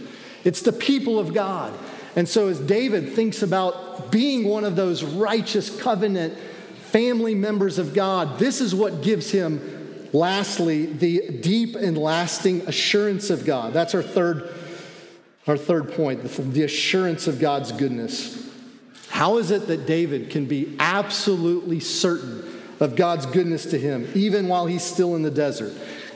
[0.42, 1.72] It's the people of God.
[2.16, 6.38] And so, as David thinks about being one of those righteous covenant
[6.90, 13.30] family members of God, this is what gives him, lastly, the deep and lasting assurance
[13.30, 13.72] of God.
[13.72, 14.54] That's our third,
[15.48, 18.48] our third point the, assurance of God's goodness.
[19.08, 22.44] How is it that David can be absolutely certain
[22.78, 25.72] of God's goodness to him, even while he's still in the desert?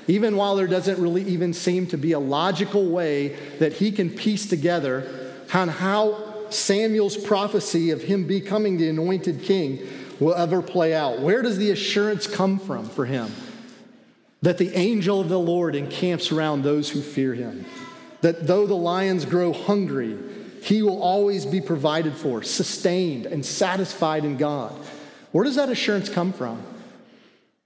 [0.07, 4.11] Even while there doesn't really even seem to be a logical way that he can
[4.11, 5.17] piece together
[5.53, 9.87] on how Samuel's prophecy of him becoming the anointed king
[10.21, 11.21] will ever play out.
[11.21, 13.33] Where does the assurance come from for him?
[14.43, 17.65] That the angel of the Lord encamps around those who fear him.
[18.21, 20.17] That though the lions grow hungry,
[20.63, 24.73] he will always be provided for, sustained, and satisfied in God.
[25.33, 26.63] Where does that assurance come from?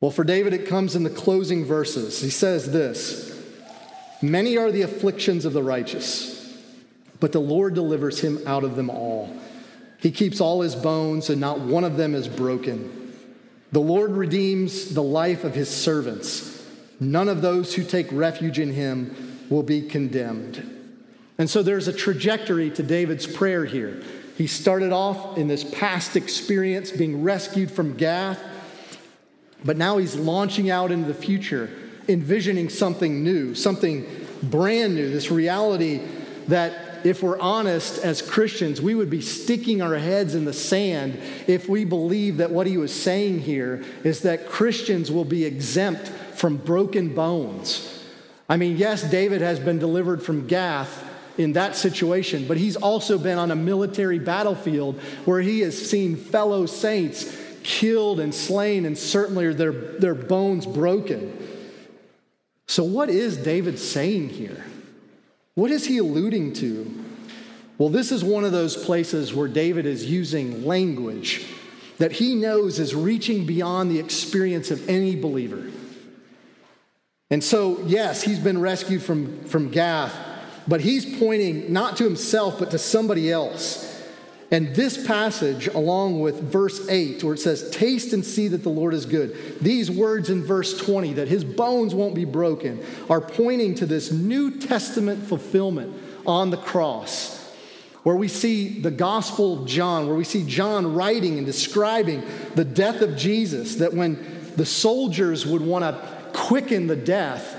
[0.00, 2.20] Well, for David, it comes in the closing verses.
[2.20, 3.30] He says this
[4.20, 6.31] Many are the afflictions of the righteous
[7.22, 9.32] but the Lord delivers him out of them all.
[10.00, 13.14] He keeps all his bones, and not one of them is broken.
[13.70, 16.66] The Lord redeems the life of his servants.
[16.98, 20.68] None of those who take refuge in him will be condemned.
[21.38, 24.02] And so there's a trajectory to David's prayer here.
[24.36, 28.42] He started off in this past experience being rescued from Gath,
[29.64, 31.70] but now he's launching out into the future,
[32.08, 34.06] envisioning something new, something
[34.42, 36.00] brand new, this reality
[36.48, 41.18] that if we're honest as Christians, we would be sticking our heads in the sand
[41.46, 46.08] if we believe that what he was saying here is that Christians will be exempt
[46.08, 48.04] from broken bones.
[48.48, 53.18] I mean, yes, David has been delivered from Gath in that situation, but he's also
[53.18, 58.98] been on a military battlefield where he has seen fellow saints killed and slain, and
[58.98, 61.38] certainly their, their bones broken.
[62.66, 64.64] So, what is David saying here?
[65.54, 67.04] What is he alluding to?
[67.78, 71.46] Well, this is one of those places where David is using language
[71.98, 75.70] that he knows is reaching beyond the experience of any believer.
[77.30, 80.14] And so, yes, he's been rescued from, from Gath,
[80.66, 83.91] but he's pointing not to himself, but to somebody else.
[84.52, 88.68] And this passage, along with verse 8, where it says, Taste and see that the
[88.68, 93.22] Lord is good, these words in verse 20, that his bones won't be broken, are
[93.22, 97.50] pointing to this New Testament fulfillment on the cross,
[98.02, 102.22] where we see the Gospel of John, where we see John writing and describing
[102.54, 107.58] the death of Jesus, that when the soldiers would want to quicken the death,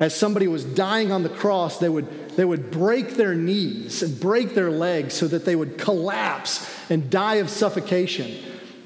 [0.00, 4.18] as somebody was dying on the cross, they would, they would break their knees and
[4.18, 8.34] break their legs so that they would collapse and die of suffocation.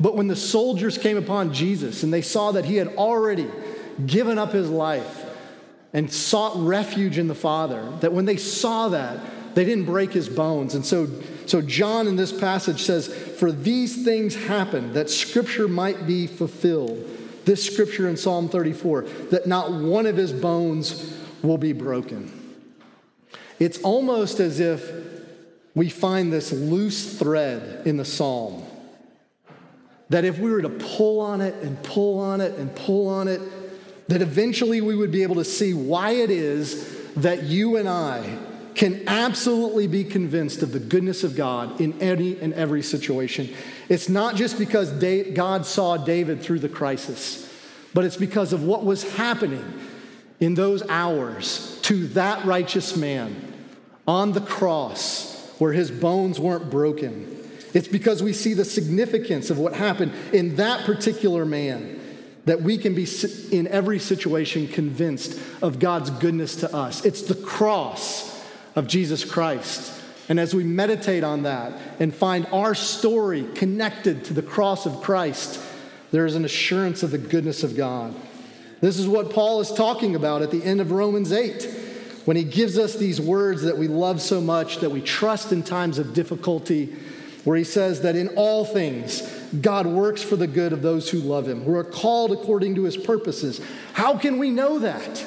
[0.00, 3.48] But when the soldiers came upon Jesus and they saw that he had already
[4.05, 5.24] given up his life
[5.92, 9.20] and sought refuge in the Father, that when they saw that,
[9.55, 10.74] they didn't break his bones.
[10.74, 11.09] And so,
[11.47, 17.09] so John in this passage says, For these things happened that scripture might be fulfilled
[17.45, 22.32] this scripture in Psalm 34 that not one of his bones will be broken.
[23.59, 24.90] It's almost as if
[25.74, 28.64] we find this loose thread in the psalm
[30.11, 33.26] that if we were to pull on it and pull on it and pull on
[33.26, 33.40] it,
[34.09, 38.38] that eventually we would be able to see why it is that you and I
[38.75, 43.55] can absolutely be convinced of the goodness of God in any and every situation.
[43.89, 44.91] It's not just because
[45.35, 47.51] God saw David through the crisis,
[47.93, 49.64] but it's because of what was happening
[50.41, 53.53] in those hours to that righteous man
[54.07, 57.31] on the cross where his bones weren't broken.
[57.72, 62.01] It's because we see the significance of what happened in that particular man
[62.45, 63.07] that we can be
[63.53, 67.05] in every situation convinced of God's goodness to us.
[67.05, 68.34] It's the cross
[68.75, 70.01] of Jesus Christ.
[70.29, 75.03] And as we meditate on that and find our story connected to the cross of
[75.03, 75.61] Christ,
[76.12, 78.14] there is an assurance of the goodness of God.
[78.81, 81.64] This is what Paul is talking about at the end of Romans 8
[82.25, 85.62] when he gives us these words that we love so much, that we trust in
[85.62, 86.95] times of difficulty,
[87.45, 89.22] where he says that in all things,
[89.61, 92.85] God works for the good of those who love him, who are called according to
[92.85, 93.61] his purposes.
[93.93, 95.25] How can we know that?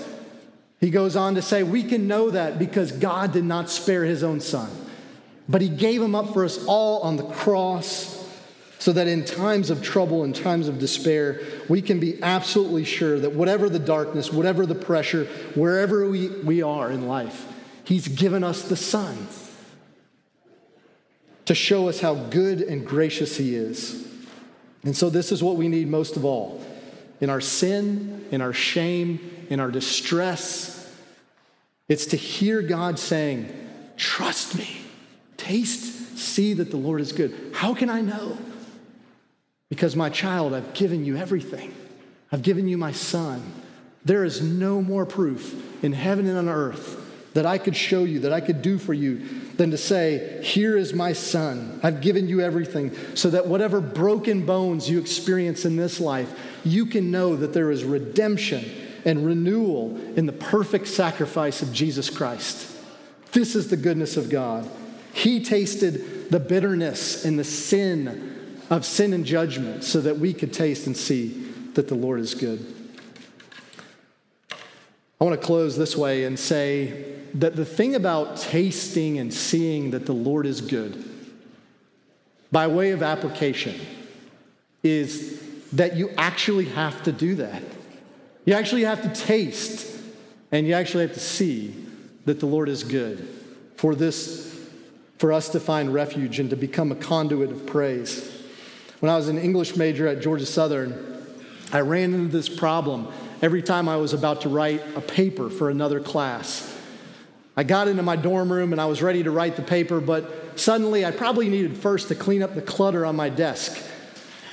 [0.80, 4.24] He goes on to say, We can know that because God did not spare his
[4.24, 4.70] own son,
[5.50, 8.16] but he gave him up for us all on the cross
[8.80, 13.20] so that in times of trouble and times of despair, we can be absolutely sure
[13.20, 15.26] that whatever the darkness, whatever the pressure,
[15.56, 17.52] wherever we, we are in life,
[17.84, 19.28] he's given us the Son
[21.46, 24.06] to show us how good and gracious he is.
[24.84, 26.64] And so, this is what we need most of all
[27.20, 30.92] in our sin, in our shame, in our distress.
[31.88, 33.54] It's to hear God saying,
[33.96, 34.78] Trust me,
[35.38, 37.52] taste, see that the Lord is good.
[37.54, 38.38] How can I know?
[39.70, 41.74] Because, my child, I've given you everything.
[42.32, 43.42] I've given you my son.
[44.06, 47.07] There is no more proof in heaven and on earth
[47.38, 49.20] that I could show you, that I could do for you,
[49.58, 51.80] than to say, Here is my son.
[51.84, 56.34] I've given you everything, so that whatever broken bones you experience in this life,
[56.64, 58.66] you can know that there is redemption
[59.06, 62.76] and renewal in the perfect sacrifice of Jesus Christ.
[63.34, 64.68] This is the goodness of God.
[65.14, 70.54] He tasted the bitterness and the sin of sin and judgment so that we could
[70.54, 72.77] taste and see that the Lord is good.
[75.20, 79.92] I want to close this way and say that the thing about tasting and seeing
[79.92, 81.04] that the Lord is good,
[82.52, 83.80] by way of application,
[84.84, 85.42] is
[85.74, 87.64] that you actually have to do that.
[88.46, 89.96] You actually have to taste
[90.52, 91.76] and you actually have to see
[92.26, 93.28] that the Lord is good
[93.76, 94.48] for this
[95.18, 98.32] for us to find refuge and to become a conduit of praise.
[99.00, 101.26] When I was an English major at Georgia Southern,
[101.74, 103.12] I ran into this problem
[103.42, 106.74] every time I was about to write a paper for another class.
[107.56, 110.60] I got into my dorm room and I was ready to write the paper, but
[110.60, 113.84] suddenly I probably needed first to clean up the clutter on my desk.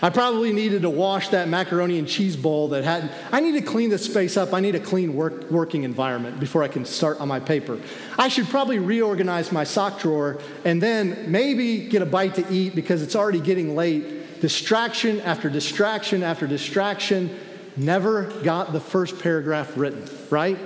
[0.02, 3.10] I probably needed to wash that macaroni and cheese bowl that hadn't.
[3.32, 4.52] I need to clean this space up.
[4.52, 7.78] I need a clean work, working environment before I can start on my paper.
[8.18, 12.74] I should probably reorganize my sock drawer and then maybe get a bite to eat
[12.74, 17.34] because it's already getting late distraction after distraction after distraction,
[17.76, 20.58] never got the first paragraph written, right?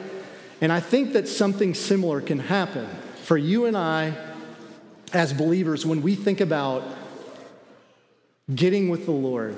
[0.61, 2.89] And I think that something similar can happen
[3.23, 4.15] for you and I
[5.13, 6.83] as believers when we think about
[8.55, 9.57] getting with the Lord.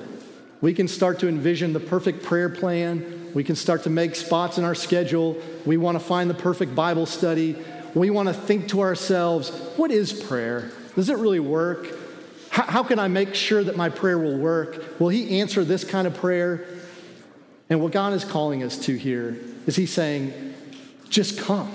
[0.61, 3.31] We can start to envision the perfect prayer plan.
[3.33, 5.41] We can start to make spots in our schedule.
[5.65, 7.57] We want to find the perfect Bible study.
[7.95, 10.71] We want to think to ourselves, what is prayer?
[10.95, 11.97] Does it really work?
[12.49, 14.99] How, can I make sure that my prayer will work?
[14.99, 16.65] Will He answer this kind of prayer?
[17.71, 20.53] And what God is calling us to here is He's saying,
[21.09, 21.71] just come.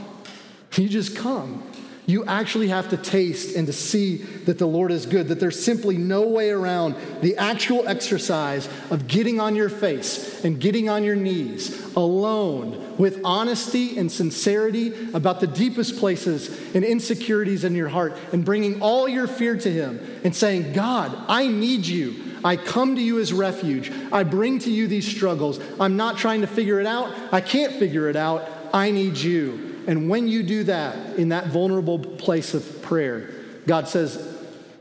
[0.76, 1.62] You just come
[2.06, 5.62] you actually have to taste and to see that the Lord is good, that there's
[5.62, 11.02] simply no way around the actual exercise of getting on your face and getting on
[11.02, 17.88] your knees alone with honesty and sincerity about the deepest places and insecurities in your
[17.88, 22.25] heart and bringing all your fear to Him and saying, God, I need you.
[22.44, 23.92] I come to you as refuge.
[24.12, 25.60] I bring to you these struggles.
[25.80, 27.14] I'm not trying to figure it out.
[27.32, 28.48] I can't figure it out.
[28.72, 29.84] I need you.
[29.86, 33.30] And when you do that in that vulnerable place of prayer,
[33.66, 34.36] God says,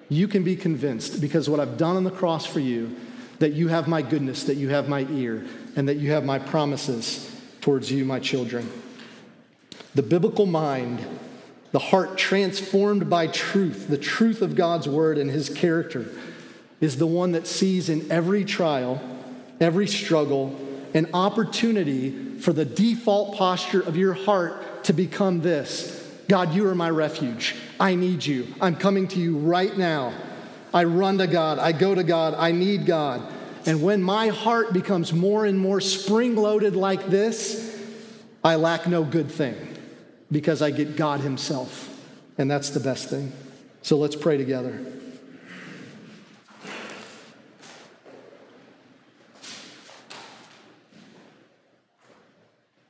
[0.10, 2.96] You can be convinced because what I've done on the cross for you,
[3.40, 5.46] that you have my goodness, that you have my ear,
[5.76, 7.32] and that you have my promises
[7.62, 8.70] towards you, my children.
[9.94, 11.06] The biblical mind,
[11.72, 16.10] the heart transformed by truth, the truth of God's word and his character,
[16.82, 19.02] is the one that sees in every trial,
[19.60, 20.56] every struggle,
[20.94, 26.76] an opportunity for the default posture of your heart to become this God, you are
[26.76, 27.56] my refuge.
[27.80, 28.48] I need you.
[28.60, 30.14] I'm coming to you right now.
[30.74, 31.60] I run to God.
[31.60, 32.34] I go to God.
[32.34, 33.22] I need God.
[33.68, 37.80] And when my heart becomes more and more spring loaded like this,
[38.44, 39.56] I lack no good thing
[40.32, 41.92] because I get God Himself.
[42.38, 43.32] And that's the best thing.
[43.82, 44.84] So let's pray together.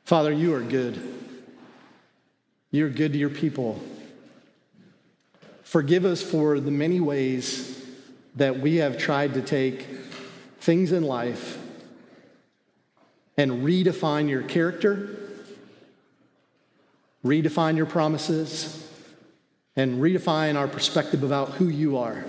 [0.05, 1.01] Father, you are good.
[2.69, 3.81] You're good to your people.
[5.63, 7.83] Forgive us for the many ways
[8.35, 9.87] that we have tried to take
[10.59, 11.57] things in life
[13.35, 15.09] and redefine your character,
[17.25, 18.87] redefine your promises,
[19.75, 22.23] and redefine our perspective about who you are.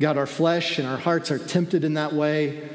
[0.00, 2.66] God, our flesh and our hearts are tempted in that way,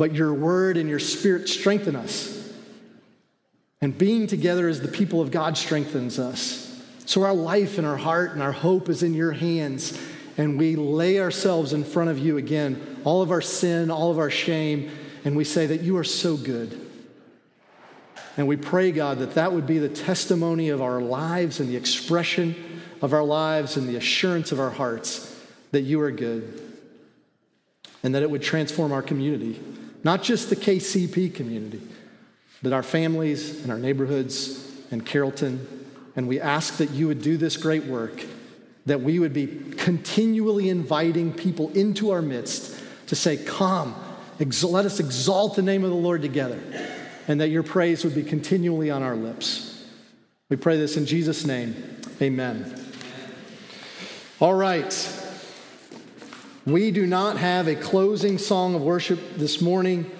[0.00, 2.50] but your word and your spirit strengthen us.
[3.82, 6.82] And being together as the people of God strengthens us.
[7.04, 10.00] So our life and our heart and our hope is in your hands.
[10.38, 14.18] And we lay ourselves in front of you again, all of our sin, all of
[14.18, 14.90] our shame,
[15.26, 16.80] and we say that you are so good.
[18.38, 21.76] And we pray, God, that that would be the testimony of our lives and the
[21.76, 22.54] expression
[23.02, 25.38] of our lives and the assurance of our hearts
[25.72, 26.58] that you are good.
[28.02, 29.60] And that it would transform our community,
[30.02, 31.80] not just the KCP community,
[32.62, 35.66] but our families and our neighborhoods and Carrollton.
[36.16, 38.24] And we ask that you would do this great work,
[38.86, 39.46] that we would be
[39.76, 43.94] continually inviting people into our midst to say, Come,
[44.38, 46.58] let us exalt the name of the Lord together,
[47.28, 49.84] and that your praise would be continually on our lips.
[50.48, 52.00] We pray this in Jesus' name.
[52.20, 52.74] Amen.
[54.40, 55.19] All right.
[56.66, 60.10] We do not have a closing song of worship this morning,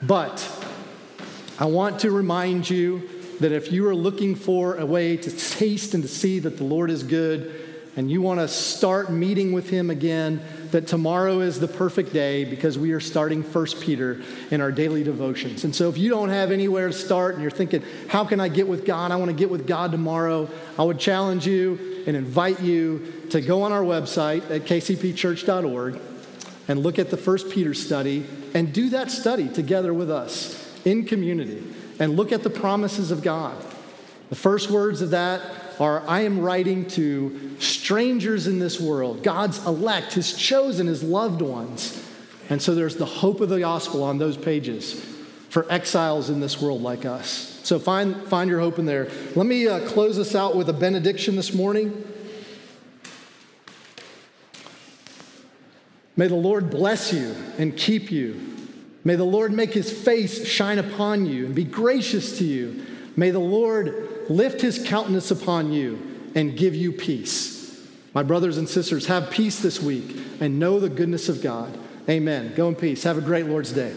[0.00, 0.48] but
[1.58, 3.06] I want to remind you
[3.40, 6.64] that if you are looking for a way to taste and to see that the
[6.64, 7.54] Lord is good,
[7.96, 12.46] and you want to start meeting with Him again, that tomorrow is the perfect day
[12.46, 15.64] because we are starting First Peter in our daily devotions.
[15.64, 18.48] And so if you don't have anywhere to start and you're thinking, how can I
[18.48, 19.10] get with God?
[19.10, 20.48] I want to get with God tomorrow.
[20.78, 26.00] I would challenge you and invite you to go on our website at kcpchurch.org
[26.66, 31.04] and look at the First Peter study and do that study together with us in
[31.04, 31.62] community
[32.00, 33.54] and look at the promises of God.
[34.28, 35.40] The first words of that
[35.78, 41.42] are I am writing to strangers in this world, God's elect, His chosen, His loved
[41.42, 42.04] ones.
[42.48, 44.94] And so there's the hope of the gospel on those pages
[45.48, 47.49] for exiles in this world like us.
[47.70, 49.08] So find, find your hope in there.
[49.36, 52.04] Let me uh, close us out with a benediction this morning.
[56.16, 58.56] May the Lord bless you and keep you.
[59.04, 62.84] May the Lord make his face shine upon you and be gracious to you.
[63.14, 67.86] May the Lord lift his countenance upon you and give you peace.
[68.14, 71.78] My brothers and sisters, have peace this week and know the goodness of God.
[72.08, 72.52] Amen.
[72.56, 73.04] Go in peace.
[73.04, 73.94] Have a great Lord's day.